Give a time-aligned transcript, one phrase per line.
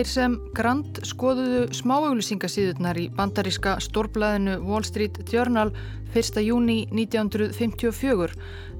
[0.00, 5.74] Þeir sem grand skoðuðu smáauðlýsingasíðurnar í bandaríska stórblæðinu Wall Street Journal
[6.16, 6.40] 1.
[6.40, 8.32] júni 1954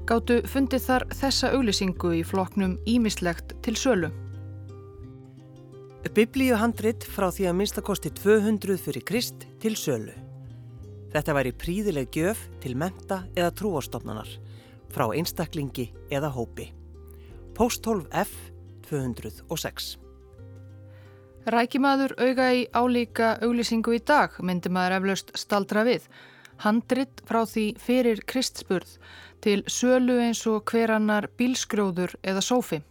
[0.09, 4.09] gáttu fundið þar þessa auðlýsingu í floknum Ímislegt til sölu.
[6.09, 10.17] Biblíuhandrit frá því að minnstakosti 200 fyrir Krist til sölu.
[11.13, 14.39] Þetta væri príðileg gjöf til menta eða trúastofnanar
[14.89, 16.71] frá einstaklingi eða hópi.
[17.53, 18.39] Póstholf F
[18.89, 19.99] 206
[21.41, 26.03] Rækimaður auga í álíka auglýsingu í dag myndi maður eflaust staldra við.
[26.61, 28.99] Handrit frá því fyrir kristspurð
[29.41, 32.83] til sölu eins og hverannar bílskrjóður eða sófi.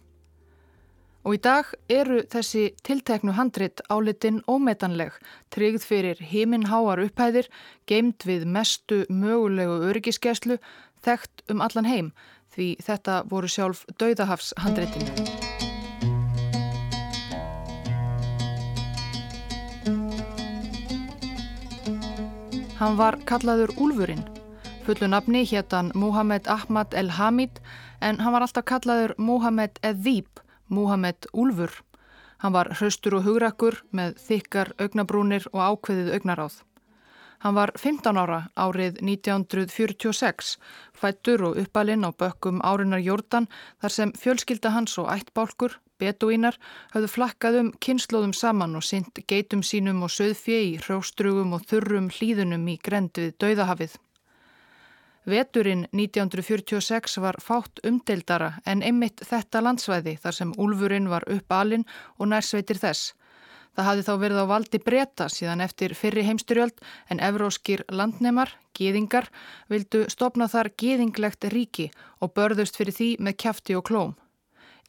[1.23, 5.13] Og í dag eru þessi tilteknu handrit álitin ómetanleg,
[5.53, 7.47] tryggð fyrir heiminháar upphæðir,
[7.87, 10.57] geimt við mestu mögulegu öryggiskeslu,
[11.05, 12.11] þekkt um allan heim,
[12.51, 14.55] því þetta voru sjálf dauðahafs
[22.81, 24.23] Hann var kallaður Úlfurinn.
[24.87, 27.59] Fullu nafni hétt hann Muhammed Ahmad el-Hamid
[28.01, 31.69] en hann var alltaf kallaður Muhammed Edhib, Muhammed Úlfur.
[32.41, 36.55] Hann var hraustur og hugrakkur með þykkar augnabrúnir og ákveðið augnaráð.
[37.41, 40.57] Hann var 15 ára árið 1946,
[40.93, 43.47] fættur og uppalinn á bökkum árinar Jórdan
[43.81, 46.59] þar sem fjölskylda hans og ættbálkur beduínar
[46.93, 52.11] höfðu flakkað um kynnslóðum saman og synd geitum sínum og söðfjö í hróstrugum og þurrum
[52.13, 53.97] hlýðunum í grend við dauðahafið.
[55.31, 61.85] Veturinn 1946 var fátt umdeildara en einmitt þetta landsvæði þar sem úlfurinn var upp alinn
[62.17, 63.15] og nærsveitir þess.
[63.75, 66.81] Það hafði þá verið á valdi breyta síðan eftir fyrri heimstyrjöld
[67.13, 69.29] en evróskir landnemar, gýðingar,
[69.71, 71.87] vildu stopna þar gýðinglegt ríki
[72.19, 74.17] og börðust fyrir því með kæfti og klóm.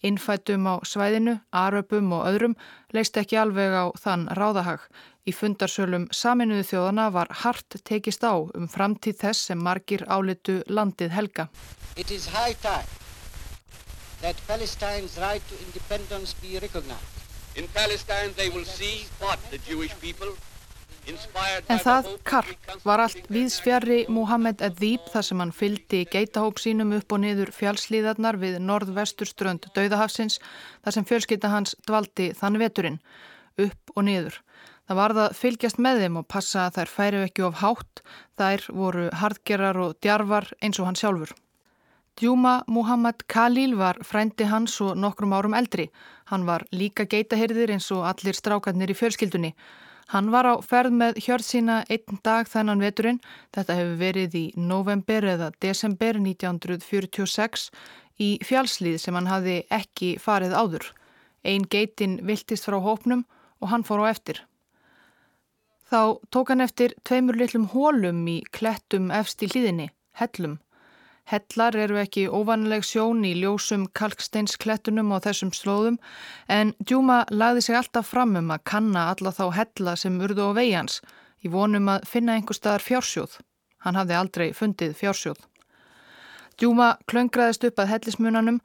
[0.03, 2.57] Innfætum á svæðinu, aröpum og öðrum
[2.91, 4.83] leist ekki alveg á þann ráðahag.
[5.23, 11.15] Í fundarsölum saminuðu þjóðana var hart tekist á um framtíð þess sem margir álitu landið
[11.15, 11.47] helga.
[11.95, 12.91] It is high time
[14.23, 17.12] that Palestine's right to independence be recognized.
[21.73, 27.13] En það karp var allt viðsfjari Muhammed Adhib þar sem hann fyldi geitahóp sínum upp
[27.13, 30.39] og niður fjálslíðarnar við norð-vesturströnd Dauðahafsins
[30.85, 32.99] þar sem fjölskytta hans dvaldi þann veturinn,
[33.61, 34.41] upp og niður.
[34.89, 38.03] Það varða fylgjast með þeim og passa að þær færi ekki of hátt,
[38.41, 41.35] þær voru hardgerar og djarvar eins og hann sjálfur.
[42.21, 45.89] Djúma Muhammad Khalil var frændi hans og nokkrum árum eldri.
[46.33, 49.51] Hann var líka geitahyrðir eins og allir strákarnir í fjölskyldunni.
[50.13, 53.19] Hann var á ferð með hjörð sína einn dag þennan veturinn,
[53.53, 57.69] þetta hefur verið í november eða desember 1946
[58.17, 60.89] í fjálslið sem hann hafi ekki farið áður.
[61.45, 63.27] Einn geitin viltist frá hópnum
[63.61, 64.41] og hann fór á eftir.
[65.93, 70.62] Þá tók hann eftir tveimur litlum hólum í klettum efst í hlýðinni, hellum.
[71.31, 75.97] Hellar eru ekki óvanleg sjón í ljósum kalksteinsklettunum á þessum slóðum
[76.49, 80.59] en Djúma lagði sig alltaf fram um að kanna alla þá hella sem urðu á
[80.59, 80.99] veians
[81.41, 83.39] í vonum að finna einhver staðar fjársjóð.
[83.87, 85.41] Hann hafði aldrei fundið fjársjóð.
[86.61, 88.59] Djúma klöngraðist upp að hellismunanum,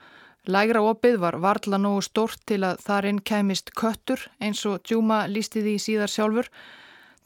[0.46, 5.63] lægra opið var varla nógu stórt til að þarinn kæmist köttur eins og Djúma lísti
[5.63, 6.50] því síðar sjálfur.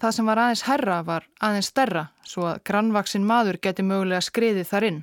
[0.01, 4.69] Það sem var aðeins herra var aðeins stærra svo að grannvaksin maður geti mögulega skriðið
[4.69, 5.01] þarinn.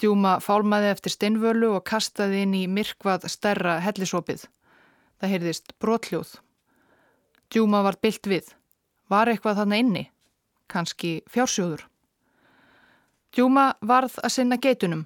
[0.00, 4.46] Djúma fálmaði eftir steinvölu og kastaði inn í myrkvað stærra hellisopið.
[5.20, 6.32] Það heyrðist brotljóð.
[7.50, 8.48] Djúma var byllt við.
[9.08, 10.04] Var eitthvað þarna inni?
[10.66, 11.84] Kanski fjársjóður.
[13.34, 15.04] Djúma varð að sinna geitunum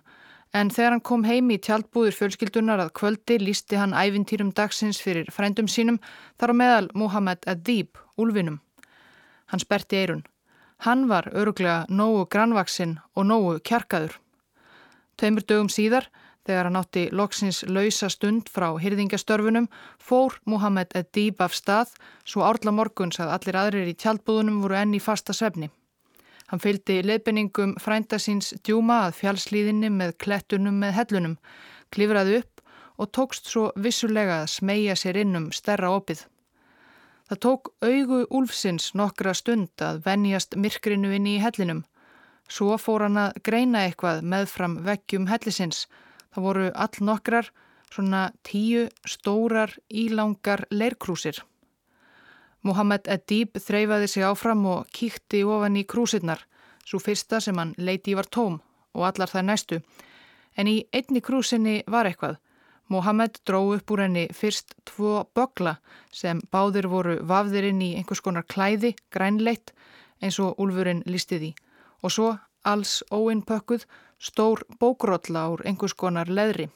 [0.57, 5.29] en þegar hann kom heim í tjaldbúður fjölskyldunar að kvöldi lísti hann ævintýrum dagsins fyrir
[5.33, 6.01] frændum sínum
[6.41, 8.61] þar á meðal Muhammed Adib, úlvinum.
[9.53, 10.25] Hann sperti eirun.
[10.85, 14.17] Hann var öruglega nógu grannvaksinn og nógu kjarkaður.
[15.19, 16.07] Tveimur dögum síðar,
[16.47, 19.67] þegar hann átti loksins lausa stund frá hyrðingastörfunum,
[19.99, 24.95] fór Muhammed Edib af stað svo árla morguns að allir aðrir í tjaldbúðunum voru enn
[24.95, 25.73] í fasta svefni.
[26.49, 31.37] Hann fylgdi leifbenningum frændasins djúma að fjálslíðinni með klettunum með hellunum,
[31.93, 32.63] klifraði upp
[32.99, 36.25] og tókst svo vissulega að smegja sér inn um stærra opið.
[37.29, 41.85] Það tók augu úlfsins nokkra stund að venjast myrkrinu inn í hellinum.
[42.49, 45.85] Svo fór hann að greina eitthvað meðfram veggjum hellisins.
[46.33, 47.51] Það voru all nokkrar,
[47.93, 51.43] svona tíu stórar ílangar leirkrúsir.
[52.65, 56.41] Mohamed Edib þreyfaði sig áfram og kíkti ofan í krúsirnar,
[56.85, 58.59] svo fyrsta sem hann leiti var tóm
[58.97, 59.81] og allar það næstu.
[60.57, 62.41] En í einni krúsinni var eitthvað.
[62.89, 65.77] Mohamed dró upp úr henni fyrst tvo bögla
[66.11, 69.75] sem báðir voru vafðir inn í einhvers konar klæði, grænleitt,
[70.25, 71.51] eins og úlfurinn listi því.
[72.03, 73.87] Og svo alls óinnpökkuð
[74.19, 76.69] stór bókrótla úr einhvers konar leðri.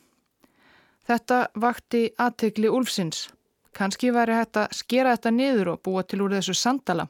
[1.07, 3.31] Þetta vakti aðtegli úlfsins.
[3.73, 7.09] Kanski væri hægt að skera þetta niður og búa til úr þessu sandala.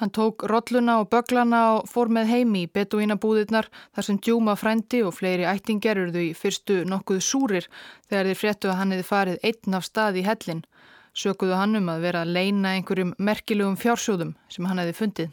[0.00, 5.02] Hann tók rolluna og böglana og fór með heimi í betuínabúðirnar þar sem djúma frændi
[5.04, 7.68] og fleiri ættingar eruðu í fyrstu nokkuð súrir
[8.08, 10.64] þegar þeir fréttu að hann hefði farið einn af stað í hellin.
[11.12, 15.30] Sökuðu hann um að vera að leina einhverjum merkilegum fjársjóðum sem hann hefði fundið.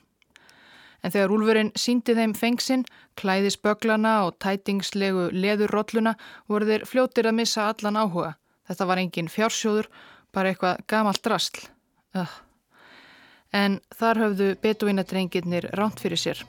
[1.03, 2.83] En þegar úlfurinn síndi þeim fengsinn,
[3.15, 6.17] klæðis böglana og tætingslegu leður rolluna
[6.47, 8.35] voru þeir fljóttir að missa allan áhuga.
[8.67, 9.87] Þetta var engin fjársjóður,
[10.35, 11.69] bara eitthvað gamalt drastl.
[12.19, 12.37] Öh
[13.55, 16.41] en þar höfðu betuínadrengirnir ránt fyrir sér.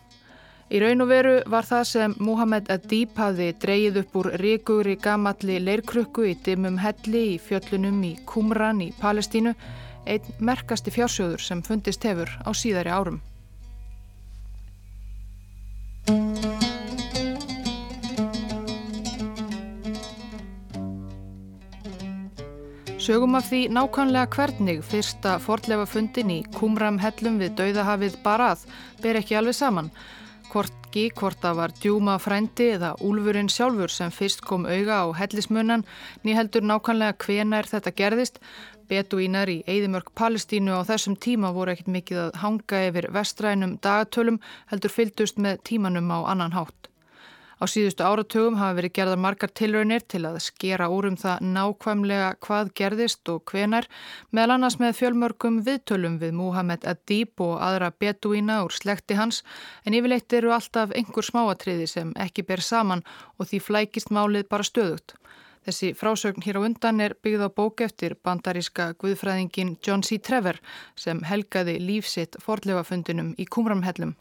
[0.71, 5.59] Í raun og veru var það sem Muhammed Adib hafði dreyið upp úr ríkugri gamalli
[5.65, 9.57] leirkrukku í dimum helli í fjöllunum í Qumran í Palestínu,
[10.07, 13.19] einn merkasti fjársjóður sem fundist hefur á síðari árum.
[23.01, 28.67] Sögum af því nákvæmlega hvernig fyrsta fordlefa fundin í Kumram hellum við dauðahafið Barað
[29.01, 29.89] ber ekki alveg saman.
[30.53, 35.87] Hvortki, hvort það var djúma frændi eða úlfurinn sjálfur sem fyrst kom auga á hellismunnan,
[36.23, 38.39] nýheldur nákvæmlega hvenar þetta gerðist.
[38.91, 44.41] Beduínar í Eidimörk Palestínu á þessum tíma voru ekkit mikið að hanga yfir vestrænum dagatölum
[44.73, 46.91] heldur fyldust með tímanum á annan hátt.
[47.61, 52.31] Á síðustu áratugum hafa verið gerðar margar tilraunir til að skera úr um það nákvæmlega
[52.47, 53.87] hvað gerðist og hvenar,
[54.33, 59.43] meðal annars með fjölmörgum viðtölum við Muhammed Adib og aðra beduína úr slekti hans,
[59.85, 63.05] en yfirleitt eru alltaf einhver smáatriði sem ekki ber saman
[63.37, 65.15] og því flækist málið bara stöðugt.
[65.61, 70.17] Þessi frásögn hér á undan er byggð á bók eftir bandaríska guðfræðingin John C.
[70.17, 70.57] Trevor
[70.97, 74.15] sem helgaði lífsitt fordlegafundinum í Kumramhellum.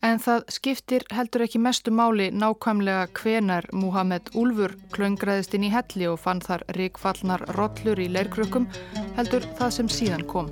[0.00, 6.06] En það skiptir heldur ekki mestu máli nákvæmlega hvenar Muhammed Úlfur klöngraðist inn í helli
[6.06, 8.70] og fann þar ríkfallnar rollur í leirkrökkum
[9.18, 10.48] heldur það sem síðan kom.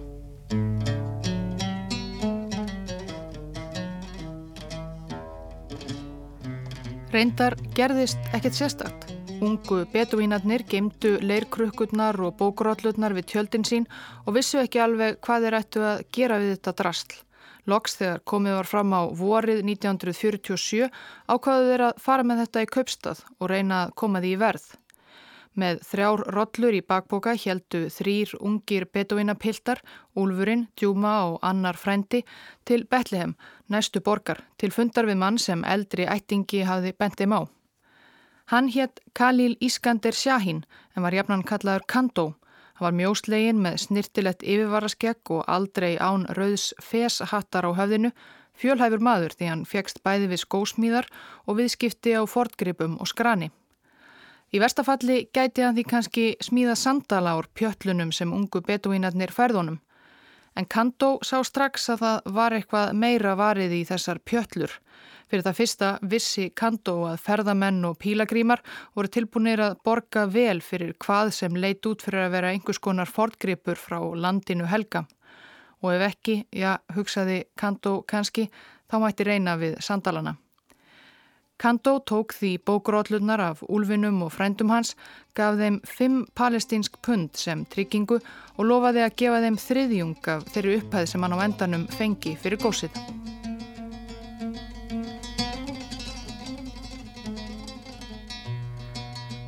[7.15, 9.06] Reyndar gerðist ekkert sérstakt.
[9.44, 13.85] Ungu beduínarnir gemdu leirkrökkurnar og bókurollurnar við tjöldin sín
[14.25, 17.19] og vissu ekki alveg hvað þeir ættu að gera við þetta drastl.
[17.69, 20.88] Loks þegar komið var fram á vorið 1947
[21.29, 24.69] ákvaðu þeir að fara með þetta í kaupstað og reyna að koma því í verð.
[25.56, 29.81] Með þrjár rollur í bakboka heldu þrýr ungir beduínapiltar,
[30.17, 32.23] Úlfurinn, Djúma og annar frændi
[32.65, 33.37] til Betlehem,
[33.73, 37.41] næstu borgar, til fundar við mann sem eldri ættingi hafði bentið má.
[38.47, 40.65] Hann hétt Khalil Iskander Shahin
[40.95, 42.27] en var jafnan kallaður Kandó
[42.77, 48.11] Hann var mjóslegin með snirtilegt yfirvaraskegg og aldrei án rauðs feshattar á höfðinu,
[48.53, 51.09] fjölhæfur maður því hann fegst bæði við skósmíðar
[51.49, 53.49] og viðskipti á fortgripum og skrani.
[54.53, 59.81] Í verstafalli gæti hann því kannski smíða sandala ár pjöllunum sem ungu beduínarnir færðunum.
[60.57, 64.73] En Kandó sá strax að það var eitthvað meira varið í þessar pjöllur.
[65.27, 68.63] Fyrir það fyrsta vissi Kandó að ferðamenn og pílagrímar
[68.95, 73.11] voru tilbúinir að borga vel fyrir hvað sem leit út fyrir að vera einhvers konar
[73.11, 75.05] fortgripur frá landinu helga.
[75.85, 78.49] Og ef ekki, já, hugsaði Kandó kannski,
[78.89, 80.39] þá mætti reyna við sandalana.
[81.57, 84.91] Kandó tók því bókrótlunar af úlfinum og frændum hans,
[85.33, 88.19] gaf þeim fimm palestínsk pund sem tryggingu
[88.57, 92.61] og lofaði að gefa þeim þriðjung af þeirri upphæð sem hann á endanum fengi fyrir
[92.61, 93.01] gósið.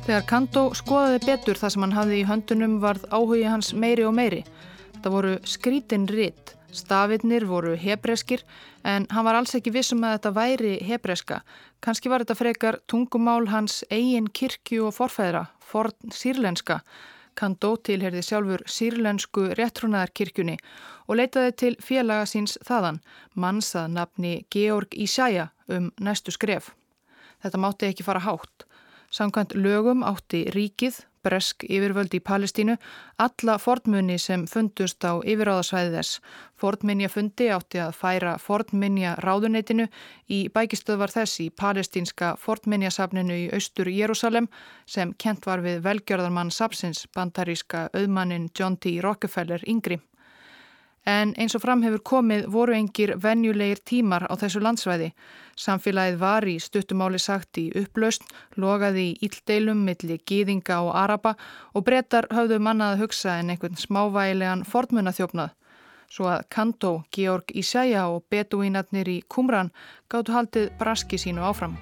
[0.09, 4.15] Þegar Kandó skoðaði betur það sem hann hafði í höndunum varð áhugi hans meiri og
[4.17, 4.41] meiri.
[4.95, 8.43] Þetta voru skrítin ritt, stafinnir voru hebreskir
[8.83, 11.41] en hann var alls ekki vissum að þetta væri hebreska.
[11.83, 16.81] Kanski var þetta frekar tungumál hans eigin kirkju og forfæðra, forn sírlenska.
[17.39, 20.57] Kandó tilherði sjálfur sírlensku réttrúnaðarkirkjunni
[21.07, 22.99] og leitaði til félaga síns þaðan,
[23.35, 26.73] manns að nafni Georg Ísæja um næstu skref.
[27.39, 28.65] Þetta mátti ekki fara hátt.
[29.09, 32.75] Samkvæmt lögum átti ríkið, bresk yfirvöldi í Palestínu,
[33.19, 36.19] alla fornmunni sem fundust á yfiráðasvæði þess.
[36.59, 39.87] Fornminja fundi átti að færa fornminja ráðuneytinu
[40.27, 44.49] í bækistöðvar þess í palestínska fornminjasafninu í austur Jérúsalem
[44.85, 48.99] sem kent var við velgjörðarmann sapsins bandaríska auðmannin John T.
[49.03, 50.01] Rockefeller yngri.
[51.05, 55.11] En eins og fram hefur komið voru engir venjulegir tímar á þessu landsvæði.
[55.55, 58.23] Samfélagið var í stuttumáli sagt í upplaust,
[58.55, 61.35] logaði í íldeilum millir gýðinga og araba
[61.73, 65.55] og brettar höfðu mannað að hugsa en einhvern smávægilegan fornmunaþjófnað.
[66.09, 69.71] Svo að Kandó, Georg Ísæja og beduínarnir í Kumran
[70.09, 71.77] gáttu haldið braski sínu áfram.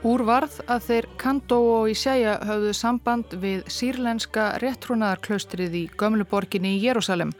[0.00, 6.80] Úr varð að þeir Kandó og Ísæja höfðu samband við sírlenska réttrúnaðarklaustrið í gömluborginni í
[6.86, 7.34] Jérúsalem.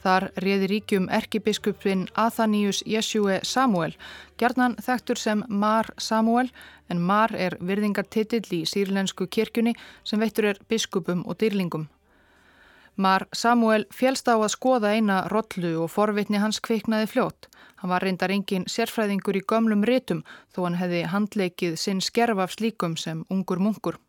[0.00, 3.92] Þar reði ríkjum erkibiskupin Athanius Jesúe Samuel,
[4.40, 6.48] gerðnan þekktur sem Mar Samuel,
[6.88, 11.90] en Mar er virðingartitill í sírlensku kirkjunni sem veittur er biskupum og dýrlingum.
[12.98, 17.46] Mar Samuel félst á að skoða eina rollu og forvitni hans kviknaði fljótt.
[17.78, 22.56] Hann var reyndar engin sérfræðingur í gömlum rétum þó hann hefði handleikið sinn skerf af
[22.56, 24.00] slíkum sem ungur munkur.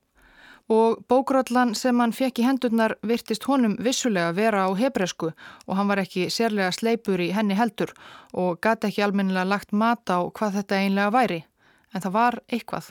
[0.74, 5.30] Og bókrollan sem hann fekk í hendurnar virtist honum vissulega vera á hebresku
[5.68, 7.94] og hann var ekki sérlega sleipur í henni heldur
[8.34, 11.40] og gati ekki almennilega lagt mat á hvað þetta einlega væri.
[11.94, 12.90] En það var eitthvað.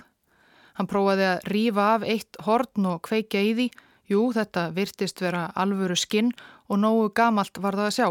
[0.78, 3.70] Hann prófaði að rýfa af eitt horn og kveikja í því.
[4.08, 6.32] Jú, þetta virtist vera alvöru skinn
[6.68, 8.08] og nógu gamalt var það að sjá.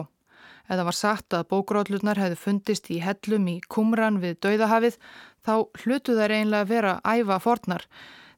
[0.68, 5.00] Eða var sagt að bókróllurnar hefði fundist í hellum í kumran við dauðahafið
[5.48, 7.88] þá hlutu þær einlega vera æfa fornar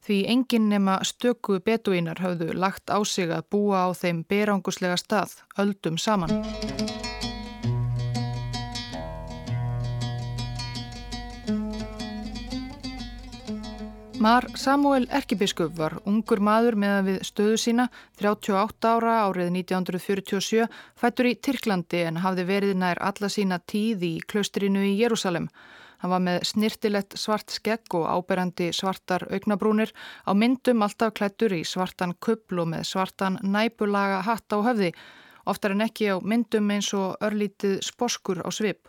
[0.06, 5.40] því enginn nema stöku betuínar hafðu lagt á sig að búa á þeim beranguslega stað
[5.60, 7.09] öldum saman.
[14.20, 17.86] Mar Samuel Erkibiskup var ungur maður meðan við stöðu sína,
[18.20, 20.66] 38 ára árið 1947,
[21.00, 25.48] fættur í Tyrklandi en hafði verið nær alla sína tíð í klaustrinu í Jérúsalem.
[26.04, 29.96] Hann var með snirtilett svart skegg og áberandi svartar augnabrúnir
[30.28, 34.92] á myndum alltaf klættur í svartan og með svartan næpulaga hatt á höfði,
[35.48, 38.84] oftar en ekki á myndum eins og örlítið sposkur á svip.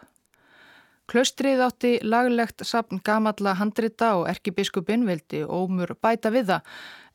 [1.11, 6.69] Klaustrið átti laglegt sapn gamalla handrita og erkibiskupin vildi ómur bæta við það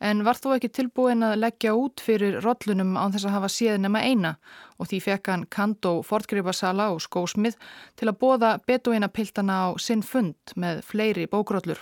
[0.10, 3.78] en var þó ekki tilbúin að leggja út fyrir rollunum án þess að hafa séð
[3.86, 4.34] nema eina
[4.76, 7.56] og því fekk hann kant og fortgripasala og skósmið
[7.96, 11.80] til að bóða betuina piltana á sinn fund með fleiri bókrollur.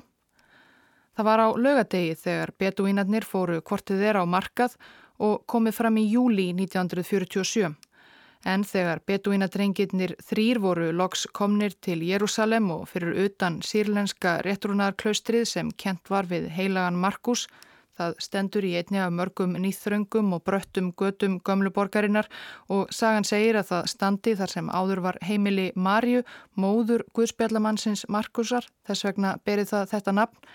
[1.17, 4.77] Það var á lögadegi þegar betuinarnir fóru kortið þeirra á markað
[5.17, 7.73] og komið fram í júli 1947.
[8.43, 15.69] En þegar beduínadrengirnir þrýr voru loks komnir til Jérúsalem og fyrir utan sírlenska réttrúnarklaustrið sem
[15.79, 17.45] kent var við heilagan Markus,
[17.95, 22.27] það stendur í einni af mörgum nýþröngum og bröttum götum gömluborgarinnar
[22.67, 26.23] og sagan segir að það standi þar sem áður var heimili Marju,
[26.59, 30.49] móður Guðspjallamannsins Markusar, þess vegna berið það þetta nafn,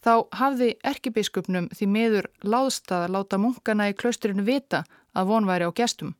[0.00, 5.72] þá hafði erkibiskupnum því meður láðst að láta munkana í klaustrinu vita að vonværi á
[5.74, 6.14] gestum.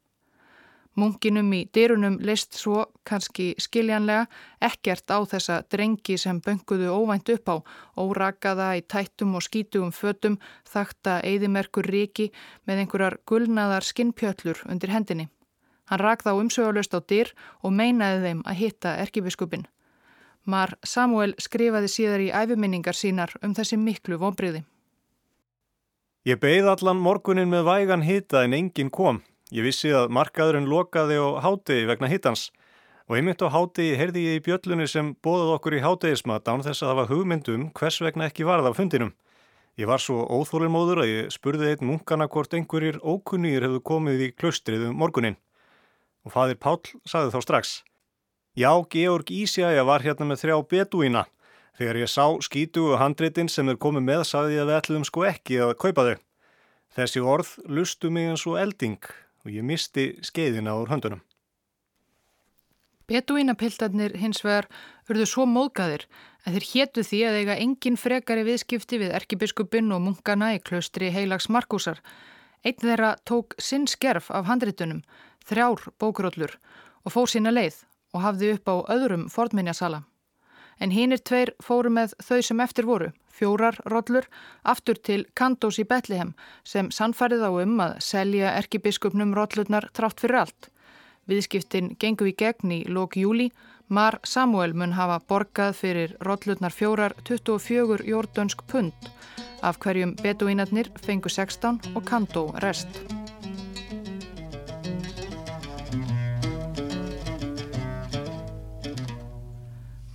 [0.98, 4.26] Munkinum í dyrunum leist svo, kannski skiljanlega,
[4.66, 7.56] ekkert á þessa drengi sem bönguðu óvænt upp á,
[8.02, 12.32] órakaða í tættum og skítugum fötum, þakta eðimerkur riki
[12.66, 15.28] með einhverjar gulnaðar skinnpjöllur undir hendinni.
[15.88, 17.30] Hann rak þá umsögulegst á dyr
[17.62, 19.68] og meinaði þeim að hitta erkibiskupin.
[20.48, 24.64] Mar Samuel skrifaði síðar í æfuminningar sínar um þessi miklu vonbriði.
[26.28, 29.22] Ég beigð allan morgunin með vægan hita en enginn kom.
[29.48, 32.50] Ég vissi að markaðurinn lokaði á hátegi vegna hittans
[33.08, 36.82] og einmitt á hátegi heyrði ég í bjöllunni sem bóðað okkur í hátegismat án þess
[36.82, 39.14] að það var hugmyndum hvers vegna ekki varð af fundinum.
[39.80, 44.28] Ég var svo óþólimóður að ég spurði einn munkana hvort einhverjir ókunnýr hefðu komið í
[44.36, 45.38] klaustrið um morgunin.
[46.26, 47.70] Og fadir Pál saði þá strax.
[48.58, 51.22] Já, Georg Ísjæja var hérna með þrjá beduína.
[51.78, 55.08] Þegar ég sá skítu og handritin sem er komið með saði ég að við ætluðum
[55.08, 56.16] sko ekki að kaupa þau.
[56.98, 58.98] Þessi orð lustu mig eins og elding
[59.48, 61.24] og ég misti skeiðina úr höndunum.
[63.08, 64.66] Beduínapiltarnir hins vegar
[65.08, 66.04] urðu svo móðgæðir
[66.44, 71.08] að þeir héttu því að eiga engin frekari viðskipti við erkibiskupin og munkana í klaustri
[71.14, 72.02] heilags Markusar.
[72.60, 75.00] Einn þeirra tók sinn skerf af handritunum,
[75.48, 76.58] þrjár bókuróllur
[77.06, 77.80] og fór sína leið
[78.12, 80.02] og hafði upp á öðrum fornminjasala.
[80.78, 84.26] En hínir tveir fóru með þau sem eftir voru, fjórar rollur
[84.62, 90.42] aftur til Kandós í Betlehem sem sannfærið á um að selja erkibiskupnum rollurnar trátt fyrir
[90.42, 90.70] allt.
[91.28, 93.50] Viðskiptin gengu í gegn í lók júli.
[93.88, 99.12] Mar Samuel mun hafa borgað fyrir rollurnar fjórar 24 jordönsk pund
[99.62, 103.02] af hverjum beduínarnir fengu 16 og Kandó rest.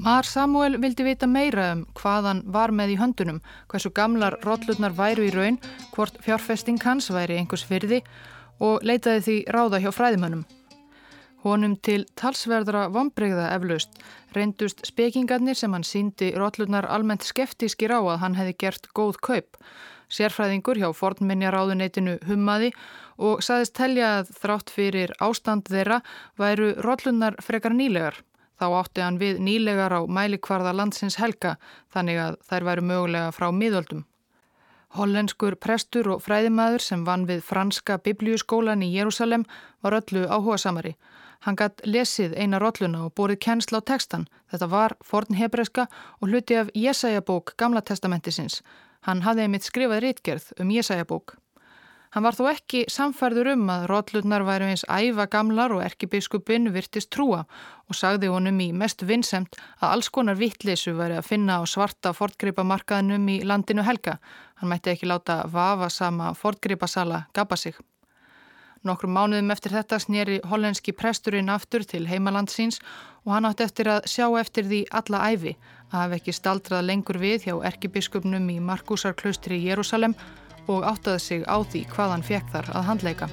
[0.04, 3.38] Mar Samuel vildi vita meira um hvaðan var með í höndunum,
[3.72, 5.56] hversu gamlar rollurnar væru í raun,
[5.94, 8.02] hvort fjárfesting hans væri einhvers fyrði
[8.60, 10.42] og leitaði því ráða hjá fræðimönnum.
[11.46, 13.96] Honum til talsverðra vonbreyða eflaust
[14.36, 19.56] reyndust spekingarnir sem hann síndi rollurnar almennt skeftískir á að hann hefði gert góð kaup.
[20.12, 22.74] Sérfræðingur hjá fornminjaráðuneytinu hummaði
[23.24, 26.04] og saðist telja að þrátt fyrir ástand þeirra
[26.36, 28.20] væru rollurnar frekar nýlegar.
[28.60, 31.58] Þá átti hann við nýlegar á mælikvarða landsins helga
[31.94, 34.04] þannig að þær væru mögulega frá miðöldum.
[34.94, 39.48] Hollenskur prestur og fræðimæður sem vann við franska biblíuskólan í Jérúsalem
[39.82, 40.94] var öllu áhuga samari.
[41.44, 44.28] Hann gætt lesið eina rolluna og búrið kennsla á textan.
[44.52, 45.88] Þetta var forn hebreska
[46.22, 48.62] og hluti af Jésæjabók Gamla testamentisins.
[49.02, 51.36] Hann hafði einmitt skrifað rítgerð um Jésæjabók.
[52.14, 57.10] Hann var þó ekki samfærður um að rótlurnar væri eins æfa gamlar og erkibiskupin virtist
[57.16, 57.40] trúa
[57.90, 62.12] og sagði honum í mest vinsemt að alls konar vittleysu væri að finna á svarta
[62.14, 64.20] fortgripamarkaðinum í landinu helga.
[64.62, 67.74] Hann mætti ekki láta vafa sama fortgripasala gapa sig.
[68.84, 72.82] Nokkrum mánuðum eftir þetta snýri hollenski presturinn aftur til heimalandsins
[73.24, 75.56] og hann átti eftir að sjá eftir því alla æfi
[75.90, 80.14] að hafa ekki staldrað lengur við hjá erkibiskupnum í Markusarklaustri í Jérúsalem
[80.68, 83.30] og áttaði sig á því hvað hann fekk þar að handleika.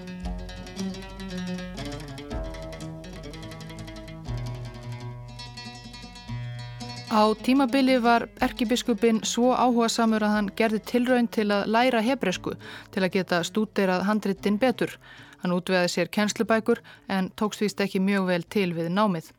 [7.11, 12.53] Á tímabili var erkibiskupin svo áhuga samur að hann gerði tilraun til að læra hebresku
[12.95, 14.95] til að geta stúderað handritin betur.
[15.43, 19.33] Hann útveði sér kjenslubækur en tóksvíst ekki mjög vel til við námið.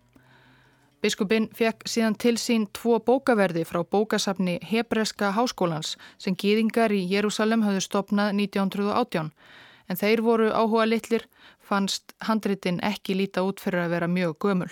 [1.01, 7.63] Biskupinn fekk síðan til sín tvo bókaverði frá bókasafni Hebreska háskólans sem gýðingar í Jérúsalem
[7.65, 9.31] hafðu stopnað 1918
[9.89, 11.25] en þeir voru áhuga litlir
[11.57, 14.69] fannst handritin ekki líta út fyrir að vera mjög gömul.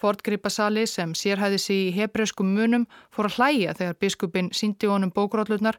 [0.00, 5.76] Fortgripasali sem sérhæði sig í hebreiskum munum fór að hlæja þegar biskupinn síndi honum bókróllurnar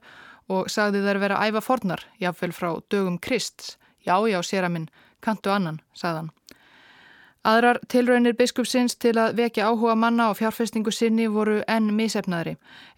[0.54, 3.80] og sagði þær vera æfa fornar, jáfnvel frá dögum Krist.
[4.06, 4.88] Já, já, sér að minn,
[5.22, 6.30] kantu annan, sagðan.
[7.42, 12.52] Aðrar tilraunir biskupsins til að vekja áhuga manna á fjárfestingu sinni voru enn misefnaðri.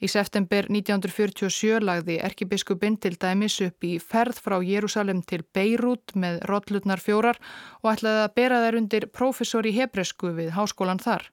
[0.04, 6.42] Í september 1947 lagði erkibiskupin til dæmis upp í ferð frá Jérúsalem til Beirut með
[6.50, 7.40] rollutnar fjórar
[7.86, 11.24] og ætlaði að bera þær undir profesor í hebresku við háskólan þar.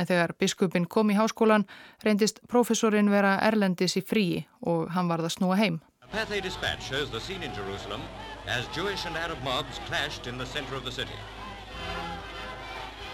[0.00, 1.66] En þegar biskupin kom í háskólan
[2.00, 5.82] reyndist profesorinn vera erlendis í fríi og hann varð að snúa heim.
[6.08, 8.00] Pathé dispatch shows the scene in Jerusalem
[8.48, 11.20] as Jewish and Arab mobs clashed in the center of the city.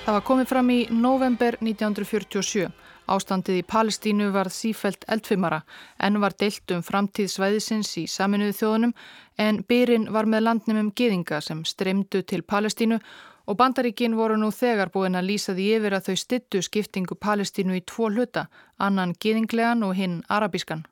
[0.05, 2.67] Það var komið fram í november 1947.
[3.09, 5.63] Ástandið í Palestínu var sífælt eldfimara
[5.97, 8.93] en var deilt um framtíð svæðisins í saminuðu þjóðunum
[9.41, 13.01] en byrinn var með landnumum geðinga sem streymdu til Palestínu
[13.49, 17.81] og bandaríkin voru nú þegar búin að lýsa því yfir að þau styttu skiptingu Palestínu
[17.81, 20.85] í tvo hluta, annan geðinglegan og hinn arabískan.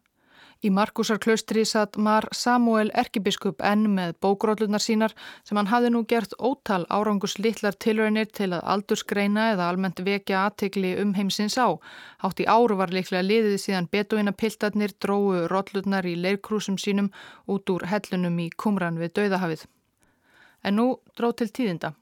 [0.63, 5.11] Í Markusarklaustri satt Mar Samuel Erkibiskup enn með bókrólunar sínar
[5.43, 10.45] sem hann hafði nú gert ótal árangus litlar tilraunir til að aldursgreina eða almennt vekja
[10.47, 11.75] aðtegli um heimsins á.
[12.23, 17.11] Hátt í áru var liklega liðið síðan betuina piltarnir dróðu rólunar í leirkrúsum sínum
[17.51, 19.67] út úr hellunum í kumran við Dauðahafið.
[20.63, 20.87] En nú
[21.19, 21.97] dróð til tíðinda.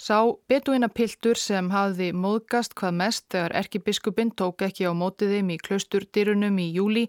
[0.00, 0.16] Sá
[0.48, 6.70] betuinapiltur sem hafði móðgast hvað mest þegar erkibiskupin tók ekki á mótiðim í klausturdýrunum í
[6.72, 7.02] júli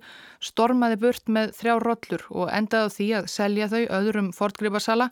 [0.43, 5.07] stormaði burt með þrjá rollur og endaði því að selja þau öðrum fortgripasala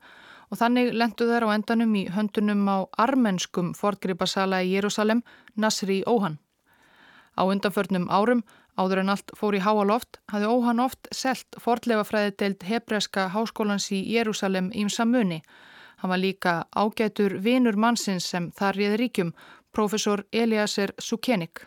[0.49, 5.23] og þannig lendu þær á endanum í höndunum á armenskum fortgripasala í Jérúsalem,
[5.55, 6.35] Nasri Óhan.
[7.39, 8.43] Á undanförnum árum,
[8.75, 14.03] áður en allt fór í háaloft, hafði Óhan oft selt fortleifafræði deilt hebreska háskólans í
[14.03, 15.45] Jérúsalem ímsa muni
[15.99, 19.33] Hann var líka ágætur vinur mannsins sem þar réði ríkjum,
[19.71, 21.65] profesor Eliasser Sukenik.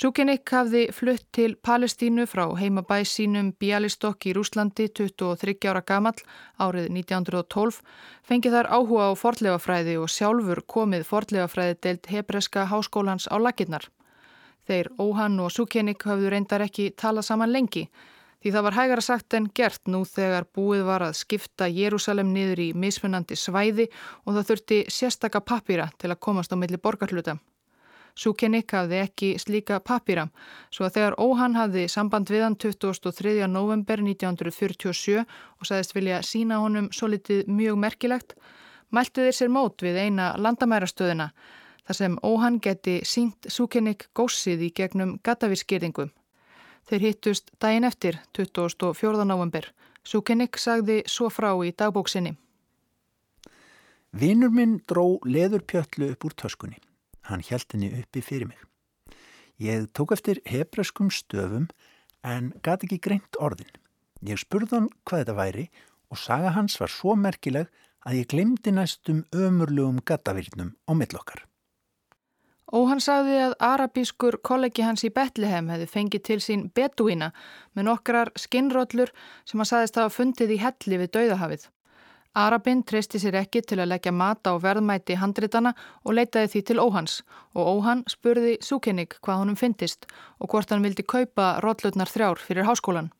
[0.00, 6.22] Sukenik hafði flutt til Palestínu frá heimabæ sínum Bialystok í Rúslandi 23 ára gamall
[6.56, 7.80] árið 1912,
[8.24, 13.90] fengið þar áhuga á forlegafræði og sjálfur komið forlegafræði deilt hebreska háskólans á laginnar.
[14.64, 17.88] Þeir Óhann og Sukenik hafðu reyndar ekki talað saman lengi,
[18.40, 22.62] Því það var hægara sagt en gert nú þegar búið var að skipta Jérúsalem niður
[22.64, 23.90] í mismunandi svæði
[24.24, 27.36] og það þurfti sérstaka papýra til að komast á milli borgarhluta.
[28.16, 30.26] Súkenik hafði ekki slíka papýra,
[30.72, 33.46] svo að þegar Óhann hafði samband við hann 23.
[33.48, 38.34] november 1947 og sagðist vilja sína honum svo litið mjög merkilegt,
[38.90, 41.30] mæltu þeir sér mót við eina landamærastöðina,
[41.86, 46.10] þar sem Óhann geti sínt Súkenik gósið í gegnum gatavískýringum.
[46.90, 49.22] Þeir hittust daginn eftir, 24.
[49.22, 49.68] november.
[50.02, 52.32] Súkennik sagði svo frá í dagbóksinni.
[54.10, 56.80] Vinnur minn dró leðurpjallu upp úr töskunni.
[57.30, 58.58] Hann held henni uppi fyrir mig.
[59.62, 61.68] Ég tók eftir hebreskum stöfum
[62.26, 63.70] en gati ekki greint orðin.
[64.26, 65.68] Ég spurði hann hvað þetta væri
[66.10, 67.70] og saga hans var svo merkileg
[68.02, 71.46] að ég glemdi næstum ömurlugum gattavirnum á millokkar.
[72.70, 77.32] Og hann sagði að arabískur kollegi hans í Betlehem hefði fengið til sín beduína
[77.74, 79.10] með nokkrar skinnróllur
[79.44, 81.66] sem hann sagðist hafa fundið í helli við dauðahafið.
[82.38, 85.72] Arabinn treysti sér ekki til að leggja mata og verðmæti handritana
[86.04, 87.16] og leitaði því til Óhans
[87.58, 90.06] og Óhan spurði Súkennig hvað honum fyndist
[90.38, 93.10] og hvort hann vildi kaupa róllutnar þrjár fyrir háskólan.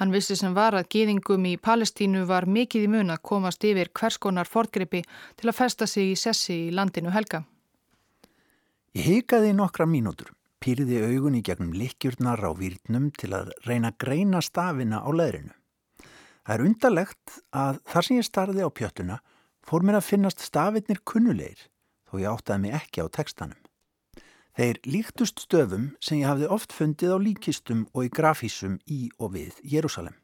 [0.00, 3.92] Hann vissi sem var að gýðingum í Palestínu var mikið í mun að komast yfir
[3.92, 5.04] hverskonar fortgrippi
[5.36, 7.44] til að festa sig í sessi í landinu helga.
[8.90, 14.00] Ég heikaði nokkra mínútur, pýriði augun í gegnum likjurnar á výrnum til að reyna að
[14.02, 15.54] greina stafina á leðrinu.
[16.42, 19.20] Það er undarlegt að þar sem ég starði á pjöttuna
[19.62, 21.62] fór mér að finnast stafinir kunnulegir
[22.10, 23.62] þó ég áttaði mig ekki á tekstanum.
[24.58, 29.36] Þeir líktust stöfum sem ég hafði oft fundið á líkistum og í grafísum í og
[29.38, 30.18] við Jérúsalem,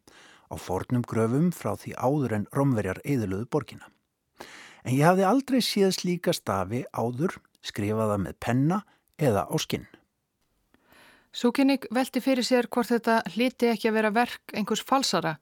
[0.50, 3.87] á fornum gröfum frá því áður en romverjar eðluðu borgina.
[4.83, 8.83] En ég hafði aldrei séð slíka stafi áður, skrifaða með penna
[9.18, 9.87] eða á skinn.
[11.37, 15.35] Súkinnig velti fyrir sér hvort þetta hliti ekki að vera verk einhvers falsara,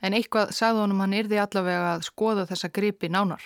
[0.00, 3.42] en eitthvað sagði honum hann yrði allavega að skoða þessa gripi nánar.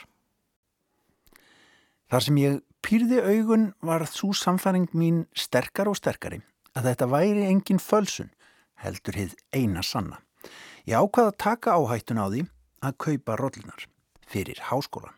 [2.07, 6.39] Þar sem ég pýrði augun var þú samfæring mín sterkar og sterkari
[6.79, 8.31] að þetta væri engin fölsun,
[8.79, 10.21] heldur hið eina sanna.
[10.87, 12.47] Ég ákvaði að taka áhættun á því
[12.87, 13.89] að kaupa rollunar
[14.31, 15.17] fyrir háskólan.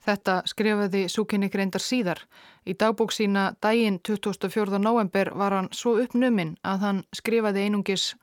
[0.00, 2.22] Þetta skrifaði Súkinnik reyndar síðar.
[2.64, 4.78] Í dagbók sína daginn 24.
[4.80, 8.14] november var hann svo uppnuminn að hann skrifaði einungis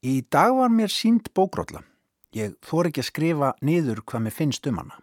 [0.00, 1.82] Í dag var mér sínt bókrolla.
[2.32, 4.96] Ég þór ekki að skrifa niður hvað mér finnst um hana.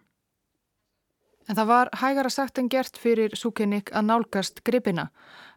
[1.48, 5.08] En það var hægara sagt en gert fyrir Súkenik að nálgast gripina.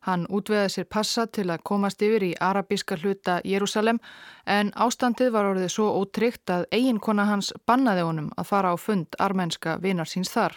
[0.07, 3.99] Hann útveði sér passa til að komast yfir í arabíska hluta Jérúsalem
[4.47, 9.19] en ástandið var orðið svo ótryggt að eiginkona hans bannaði honum að fara á fund
[9.19, 10.55] armænska vinar síns þar.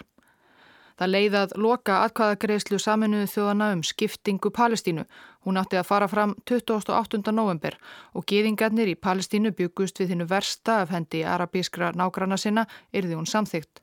[0.94, 5.08] Það leiðað loka atkvæðagreyslu saminuðu þjóðana um skiptingu Palestínu.
[5.44, 7.34] Hún átti að fara fram 28.
[7.34, 7.80] november
[8.14, 13.26] og geðingarnir í Palestínu byggust við hinnu versta af hendi arabískra nágrana sinna yrði hún
[13.26, 13.83] samþygt.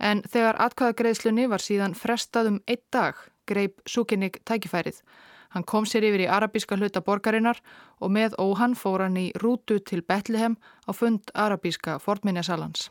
[0.00, 5.02] En þegar atkvæðagreðslunni var síðan frestað um einn dag, greip Súkinnig tækifærið.
[5.50, 7.58] Hann kom sér yfir í arabíska hluta borgarinnar
[8.00, 10.56] og með óhann fór hann í rútu til Betlehem
[10.88, 12.88] á fund arabíska fornminjasalans.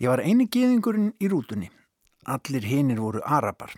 [0.00, 1.70] Ég var eini geðingurinn í rútunni.
[2.26, 3.76] Allir hinnir voru arabar.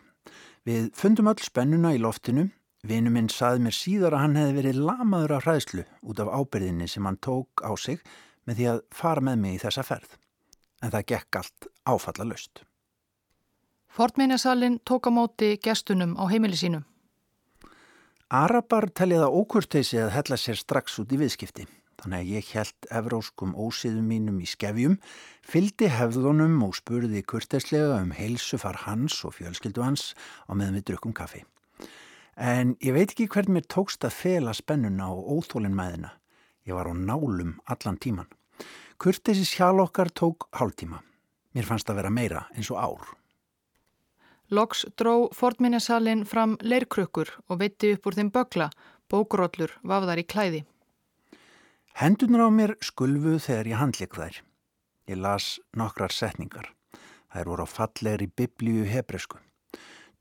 [0.64, 2.49] Við fundum öll spennuna í loftinu.
[2.85, 6.88] Vinu minn saði mér síðar að hann hefði verið lamaður af hræðslu út af ábyrðinni
[6.88, 8.01] sem hann tók á sig
[8.44, 10.18] með því að fara með mig í þessa ferð
[10.85, 12.64] en það gekk allt áfalla löst.
[13.94, 16.85] Fortminjasalinn tók á móti gestunum á heimili sínum.
[18.29, 21.66] Arabar telliða ókurteysi að hella sér strax út í viðskipti.
[22.03, 24.97] Þannig að ég held evróskum ósiðum mínum í skefjum,
[25.47, 30.11] fyldi hefðunum og spurði kurteislega um heilsufar hans og fjölskyldu hans
[30.51, 31.44] á meðan við drukum kaffi.
[32.35, 36.16] En ég veit ekki hvern mér tókst að fela spennuna og óþólinn maðina.
[36.66, 38.27] Ég var á nálum allan tíman.
[38.98, 41.02] Kurtessi sjál okkar tók hálftíma.
[41.54, 43.11] Mér fannst að vera meira eins og ár.
[44.50, 48.68] Loks dró fornminjasalinn fram leirkrukkur og veitti upp úr þeim bögla,
[49.11, 50.61] bókróllur vafðar í klæði.
[51.94, 54.40] Hendunar á mér skulfuð þegar ég handleik þær.
[55.11, 56.70] Ég las nokkrar setningar.
[57.33, 59.38] Þær voru á fallegri biblíu hebresku.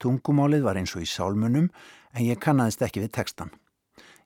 [0.02, 1.70] Tungumálið var eins og í sálmunum
[2.14, 3.54] en ég kannadist ekki við textan.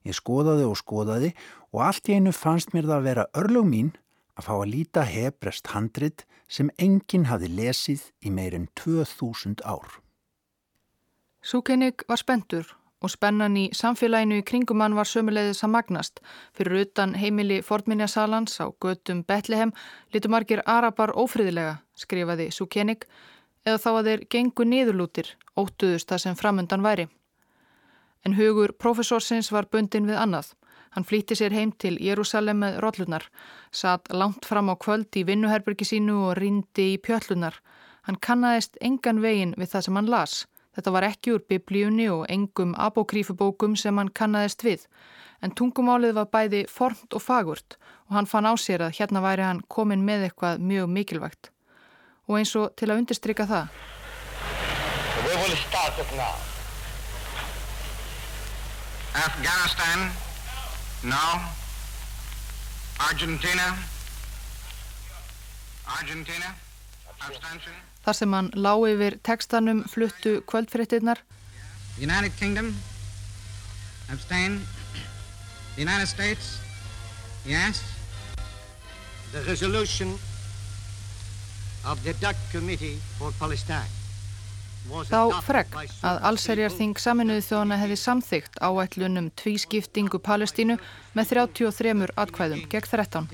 [0.07, 1.33] Ég skoðaði og skoðaði
[1.73, 3.91] og allt í einu fannst mér það að vera örlug mín
[4.37, 9.99] að fá að líta hebrest handrit sem enginn hafi lesið í meirinn 2000 ár.
[11.41, 16.21] Súkennig var spendur og spennan í samfélaginu í kringum hann var sömulegðis að magnast.
[16.57, 19.73] Fyrir utan heimili Fordminjasalans á götum Betlehem
[20.13, 23.05] litur margir arabar ófriðilega, skrifaði Súkennig,
[23.65, 27.07] eða þá að þeir gengu niðurlútir, óttuðust það sem framundan væri.
[28.25, 30.53] En hugur profesorsins var bundin við annað.
[30.95, 33.25] Hann flýtti sér heim til Jérúsalem með rollunar,
[33.71, 37.59] satt langt fram á kvöld í vinnuherbergi sínu og rindi í pjöllunar.
[38.07, 40.35] Hann kannast engan vegin við það sem hann las.
[40.77, 44.83] Þetta var ekki úr biblíunni og engum apokrífubókum sem hann kannast við.
[45.41, 49.45] En tungumálið var bæði formt og fagurt og hann fann á sér að hérna væri
[49.45, 51.51] hann komin með eitthvað mjög mikilvægt.
[52.29, 53.67] Og eins og til að undirstryka það.
[59.17, 60.26] Afghanistan
[61.03, 61.39] No.
[62.99, 63.77] Argentina.
[65.85, 66.55] Argentina.
[67.19, 67.73] Abstention.
[68.05, 71.21] Þar sem hann lág yfir tekstanum fluttu kvöldfrittinnar
[71.97, 72.71] United Kingdom?
[74.09, 74.61] Abstain?
[75.75, 76.57] The United States?
[77.45, 77.81] Yes?
[79.31, 80.17] The resolution
[81.85, 84.06] of the DUC Committee for Palestine
[84.87, 85.73] Þá fregn
[86.07, 90.77] að allserjarþing saminuði þjóðana hefði samþygt áætlunum tvískiptingu Palestínu
[91.17, 93.27] með 33 atkvæðum gegn 13.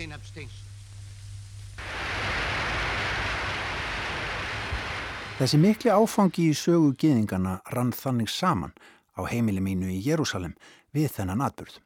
[5.38, 8.74] Þessi mikli áfangi í sögu geðingana rann þannig saman
[9.14, 10.54] á heimili mínu í Jérúsalem
[10.94, 11.80] við þennan atbyrð.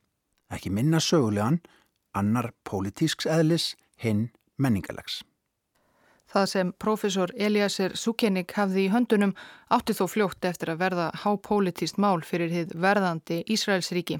[0.51, 1.59] Ekki minna sögulegan,
[2.15, 5.23] annar pólitísks eðlis, hinn menningalegs.
[6.27, 9.35] Það sem profesor Eliasir Sukenik hafði í höndunum
[9.71, 14.19] átti þó fljótt eftir að verða hápolítist mál fyrir hið verðandi Ísraelsríki.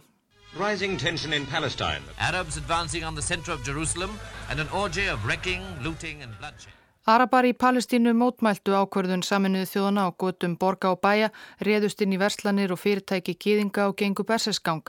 [0.58, 2.02] Rising tension in Palestine.
[2.18, 4.18] Arabs advancing on the center of Jerusalem
[4.50, 6.74] and an orgy of wrecking, looting and bloodshed.
[7.08, 11.30] Arabar í Palestínu mótmæltu ákverðun saminuðu þjóðana á gotum borga og bæja,
[11.64, 14.84] réðust inn í verslanir og fyrirtæki gýðinga og gengu bersesgang.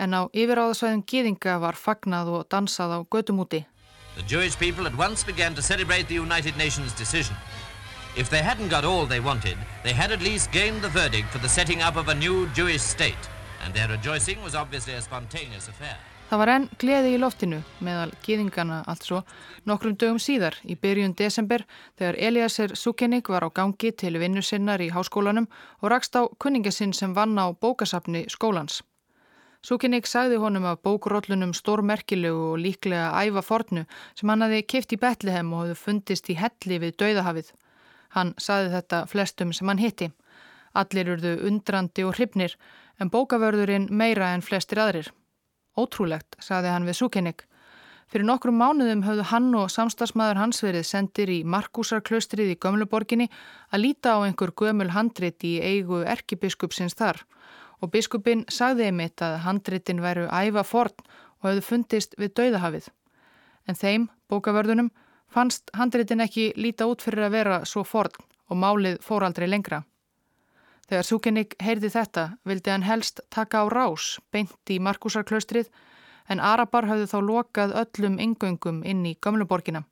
[0.00, 3.66] En á yfiráðasvæðum gýðinga var fagnað og dansað á götumúti.
[4.16, 7.36] The Jewish people at once began to celebrate the United Nations decision.
[8.16, 11.38] If they hadn't got all they wanted, they had at least gained the verdict for
[11.38, 13.28] the setting up of a new Jewish state,
[13.64, 15.96] and their rejoicing was obviously a spontaneous affair.
[16.30, 19.24] Það var enn gleði í loftinu meðal gýðingana altså
[19.66, 21.64] nokkrum dögum síðar í byrjun desember
[21.98, 25.48] þegar Eliasser Sukenik var á gangi til vinnu sinnar í háskólanum
[25.82, 28.78] og rakst á kunningasinn sem vann á bókasafni skólans.
[29.60, 33.82] Súkinnik sagði honum af bókurollunum stórmerkilegu og líklega æfa fornu
[34.16, 37.50] sem hann hafi kift í Betlehem og hafði fundist í helli við dauðahafið.
[38.16, 40.08] Hann sagði þetta flestum sem hann hitti.
[40.72, 42.56] Allir urðu undrandi og hrifnir
[43.00, 45.12] en bókavörðurinn meira en flestir aðrir.
[45.76, 47.44] Ótrúlegt, sagði hann við Súkinnik.
[48.10, 53.28] Fyrir nokkrum mánuðum höfðu hann og samstagsmaður hans verið sendir í Markusarklaustrið í Gömluborginni
[53.70, 57.20] að líta á einhver gömul handrit í eigu erkibiskupsins þar
[57.80, 60.96] og biskupin sagði einmitt að handritin væru æfa forn
[61.40, 62.88] og hefðu fundist við dauðahafið.
[63.68, 64.90] En þeim, bókavörðunum,
[65.30, 68.18] fannst handritin ekki líta út fyrir að vera svo forn
[68.50, 69.84] og málið fór aldrei lengra.
[70.90, 75.70] Þegar Súkennik heyrði þetta vildi hann helst taka á rás beint í Markusarklaustrið
[76.30, 79.86] en Arabar hafði þá lokað öllum yngöngum inn í Gömluborgina.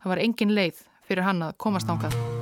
[0.00, 2.39] Það var engin leið fyrir hann að komast ánkað.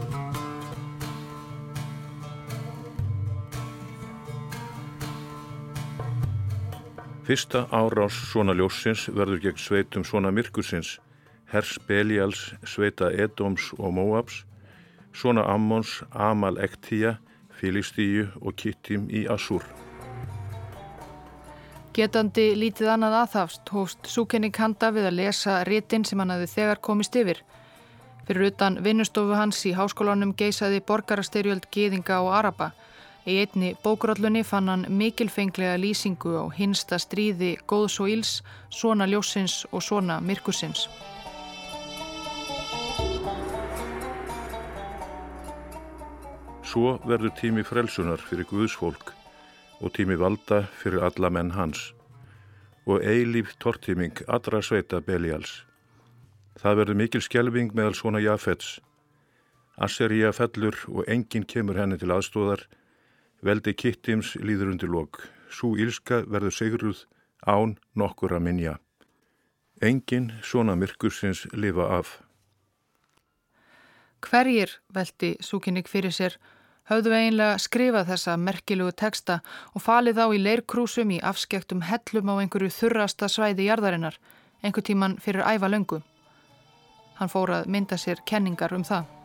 [7.29, 10.95] Fyrsta árás svona ljósins verður gegn sveitum svona myrkursins,
[11.53, 14.47] hers Belials, sveita Edoms og Moabs,
[15.13, 17.19] svona Ammons, Amal Ektíja,
[17.53, 19.61] Filistíu og Kittim í Assúr.
[21.93, 26.81] Getandi lítið annað aðhafst hóst Súkenning handa við að lesa ritin sem hann hafi þegar
[26.81, 27.45] komist yfir.
[28.25, 32.73] Fyrir utan vinnustofu hans í háskólanum geisaði borgarastyrjöld Gýðinga og Araba.
[33.29, 38.31] Í einni bókurállunni fann hann mikilfenglega lýsingu á hinsta stríði góðs og íls,
[38.73, 40.87] svona ljósins og svona myrkusins.
[46.65, 49.13] Svo verður tími frelsunar fyrir Guðsfólk
[49.85, 51.91] og tími valda fyrir alla menn hans
[52.89, 55.67] og eilíf tortíming allra sveita Belials.
[56.57, 58.79] Það verður mikil skjelving meðal svona jafets.
[59.77, 62.65] Asseríja fellur og enginn kemur henni til aðstóðar
[63.45, 65.21] Veldi Kittims líður undir lok.
[65.51, 67.05] Sú ílska verður sigruð
[67.47, 68.75] án nokkur að minja.
[69.81, 72.19] Engin svona myrkursins lifa af.
[74.19, 76.35] Hverjir, veldi Súkinnik fyrir sér,
[76.91, 79.39] höfðu eiginlega skrifað þessa merkilugu teksta
[79.71, 84.19] og falið á í leirkrúsum í afskektum hellum á einhverju þurrasta svæði jarðarinnar,
[84.65, 86.03] einhver tíman fyrir æfa löngu.
[87.23, 89.18] Hann fór að mynda sér kenningar um það.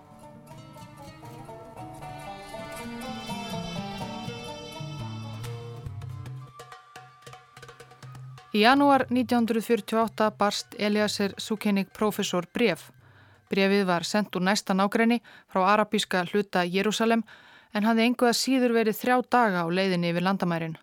[8.54, 12.92] Í janúar 1948 barst Eliasir Sukenik profesor bref.
[13.50, 17.24] Brefið var sendt úr næsta nágræni frá arabíska hluta Jérúsalem
[17.74, 20.78] en hafði enguða síður verið þrjá daga á leiðinni yfir landamærin.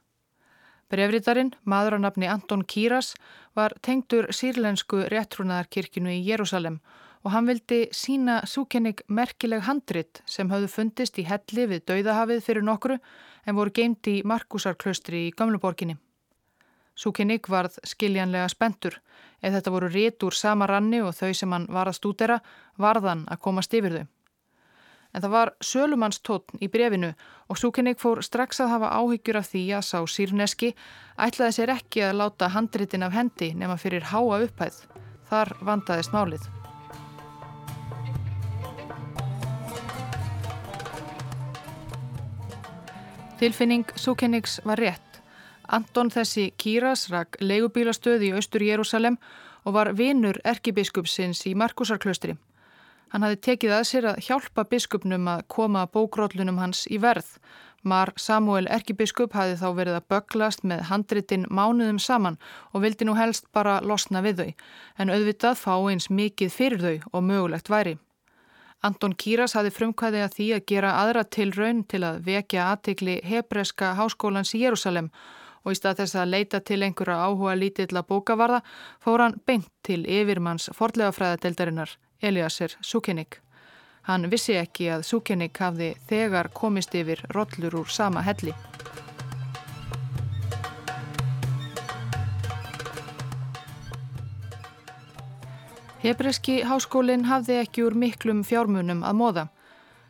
[0.91, 3.15] Brefritarinn, maður á nafni Anton Kýras,
[3.55, 6.83] var tengdur sírlensku réttrúnaðarkirkinu í Jérúsalem
[7.23, 12.67] og hann vildi sína Sukenik merkileg handrit sem hafðu fundist í helli við Dauðahafið fyrir
[12.67, 12.99] nokkru
[13.47, 16.01] en voru geimt í Markusarklaustri í Gamluborginni.
[17.01, 18.99] Súkinnik varð skiljanlega spentur.
[19.41, 22.41] Ef þetta voru rétt úr sama ranni og þau sem hann var að stúdera,
[22.77, 24.07] varðan að komast yfir þau.
[25.11, 27.15] En það var sölumannstótn í brefinu
[27.49, 30.75] og Súkinnik fór strax að hafa áhyggjur af því að sá sírneski
[31.19, 34.85] ætlaði sér ekki að láta handritin af hendi nema fyrir háa upphæð.
[35.33, 36.47] Þar vandaðist málið.
[43.41, 45.10] Tilfinning Súkenniks var rétt.
[45.71, 49.21] Anton þessi Kíras rak leigubílastöð í austur Jérúsalem
[49.63, 52.35] og var vinur erkibiskupsins í Markusarklaustri.
[53.15, 57.29] Hann hafi tekið að sér að hjálpa biskupnum að koma bókróllunum hans í verð.
[57.87, 62.39] Mar Samuel erkibiskup hafi þá verið að böglast með handritin mánuðum saman
[62.75, 64.51] og vildi nú helst bara losna við þau,
[64.99, 67.99] en auðvitað fá eins mikið fyrir þau og mögulegt væri.
[68.83, 73.95] Anton Kýras hafi frumkvæði að því að gera aðra tilraun til að vekja aðtikli hebreska
[73.99, 78.63] háskólans í Jérúsalem og í stað þess að leita til einhverja áhuga lítilla bókavarða
[79.05, 83.41] fór hann beint til yfirmanns fordlegafræðadeildarinnar Eliasir Sukenik.
[84.09, 88.55] Hann vissi ekki að Sukenik hafði þegar komist yfir rollur úr sama helli.
[96.01, 99.49] Hebreski háskólinn hafði ekki úr miklum fjármunum að móða.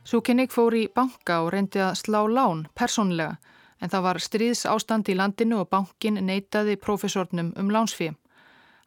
[0.07, 3.41] Súkinnik fór í banka og reyndi að slá lán persónlega
[3.81, 8.17] en það var stríðs ástand í landinu og bankin neytaði profesornum um lánsfið.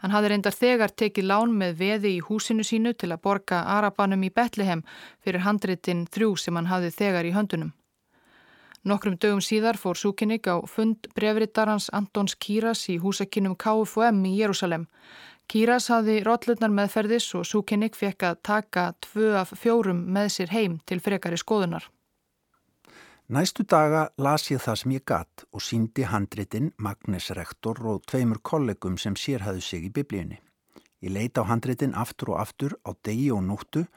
[0.03, 4.25] Hann hafði reyndar þegar tekið lán með veði í húsinu sínu til að borga Arabanum
[4.27, 4.82] í Betlehem
[5.23, 7.71] fyrir handritin þrjú sem hann hafði þegar í höndunum.
[8.84, 14.89] Nokkrum dögum síðar fór Súkinnik á fund brefritarans Antons Kýras í húsakinnum KFM í Jérúsalem.
[15.47, 20.82] Kýras hafði rótlutnar meðferðis og Súkinnik fekk að taka tvö af fjórum með sér heim
[20.84, 21.88] til frekari skoðunar.
[23.34, 28.38] Næstu daga las ég það sem ég gatt og síndi handritin Magnus rektor og tveimur
[28.46, 30.38] kollegum sem sérhæðu sig í biblíunni.
[31.02, 33.88] Ég leita á handritin aftur og aftur á degi og nóttu,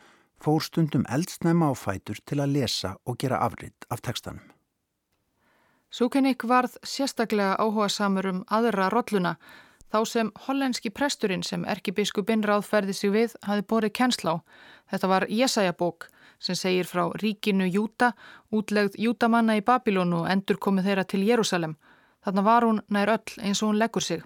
[0.40, 4.46] fór stundum eldsnæma á fætur til að lesa og gera afrið af tekstanum.
[5.92, 9.36] Súkinnik varð sérstaklega áhuga samur um aðra rótluna
[9.92, 14.36] Þá sem hollenski presturinn sem erkibiskupinn ráðferði sig við hafi borið kennsla á.
[14.90, 18.12] Þetta var Jesajabók sem segir frá ríkinu Júta,
[18.52, 21.76] útlegð Jútamanna í Babilónu og endur komið þeirra til Jérúsalem.
[22.24, 24.24] Þarna var hún nær öll eins og hún leggur sig.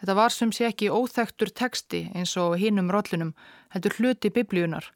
[0.00, 3.36] Þetta var sem sé ekki óþektur teksti eins og hinnum rollunum,
[3.70, 4.90] heldur hluti biblíunar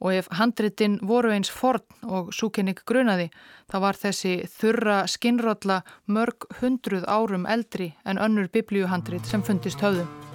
[0.00, 3.30] og ef handritin voru eins forn og súkennik grunaði
[3.72, 10.25] þá var þessi þurra skinnrótla mörg hundruð árum eldri en önnur biblíuhandrit sem fundist höfðu.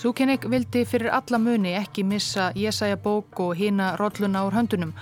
[0.00, 4.94] Súkennik vildi fyrir alla muni ekki missa Jesaja bók og hína rótluna úr höndunum.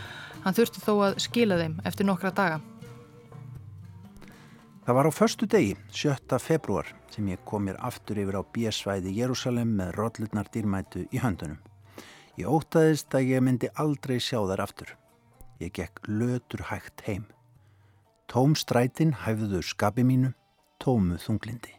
[0.42, 2.56] Hann þurfti þó að skila þeim eftir nokkra daga.
[4.82, 6.40] Það var á förstu degi, 7.
[6.42, 11.62] februar, sem ég kom mér aftur yfir á bíasvæði Jérúsalem með róllutnar dýrmætu í höndunum.
[12.34, 14.96] Ég ótaðist að ég myndi aldrei sjá þar aftur.
[15.62, 17.30] Ég gekk lötur hægt heim.
[18.26, 20.34] Tóm strætin hæfðu skapi mínu,
[20.82, 21.77] tómu þunglindi.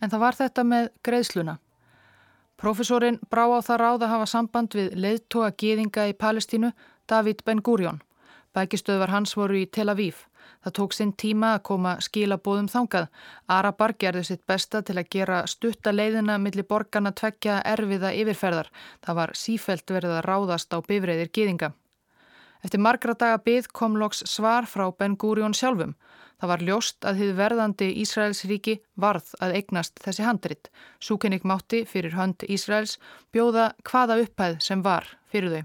[0.00, 1.58] En það var þetta með greiðsluna.
[2.56, 6.72] Profesorinn brá á það ráð að hafa samband við leiðtóa gýðinga í Palestínu,
[7.08, 8.00] David Ben-Gurion.
[8.56, 10.22] Bækistöðvar hans voru í Tel Aviv.
[10.64, 13.10] Það tók sinn tíma að koma skilabóðum þangað.
[13.52, 18.70] Arabar gerði sitt besta til að gera stutta leiðina millir borgarna tvekja erfiða yfirferðar.
[19.04, 21.70] Það var sífelt verið að ráðast á bifreiðir gýðinga.
[22.64, 25.94] Eftir margra daga byggð kom loks svar frá Ben Gurion sjálfum.
[26.36, 30.68] Það var ljóst að þið verðandi Ísraels ríki varð að eignast þessi handrit.
[31.00, 32.98] Súkennik mátti fyrir hönd Ísraels
[33.32, 35.62] bjóða hvaða upphæð sem var fyrir þau.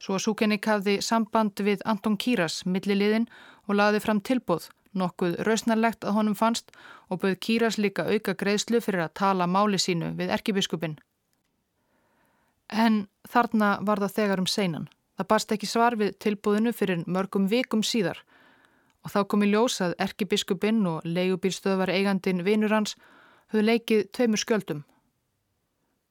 [0.00, 3.28] Svo að Súkennik hafði samband við Anton Kýras, milliliðin,
[3.68, 6.72] og laði fram tilbúð, nokkuð rausnarlegt að honum fannst
[7.12, 10.96] og bauð Kýras líka auka greiðslu fyrir að tala máli sínu við erkibiskupin.
[12.72, 14.88] En þarna var það þegar um seinan.
[15.20, 18.24] Það barst ekki svar við tilbúðinu fyrir mörgum vikum síðar
[19.04, 22.96] og þá kom í ljós að erkibiskupin og leigubílstöðvar eigandin vinur hans
[23.52, 24.82] höfðu leikið tveimur skjöldum.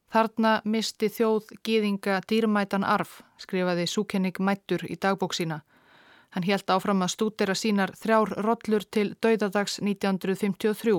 [0.09, 5.61] Þarna misti þjóð gýðinga dýrmætan arf, skrifaði Súkennik Mættur í dagbók sína.
[6.33, 10.97] Hann helt áfram að stúdera sínar þrjár rollur til dauðadags 1953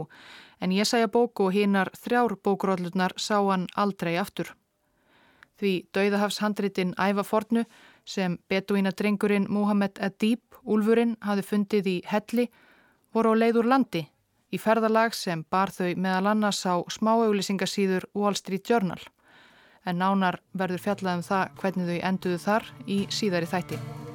[0.60, 4.54] en ég sæja bóku og hinnar þrjár bókurollurnar sá hann aldrei aftur.
[5.58, 7.66] Því dauðahafshandritin Æva Fornu
[8.04, 12.48] sem betuína drengurinn Muhammed Adib, úlfurinn, hafi fundið í helli
[13.14, 14.04] voru á leið úr landi
[14.50, 19.00] í ferðalag sem bar þau meðal annars á smáauðlýsingasíður Wall Street Journal.
[19.86, 24.09] En nánar verður fjallað um það hvernig þau enduðu þar í síðari þætti.